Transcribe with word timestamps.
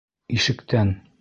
Ишектән! 0.37 0.95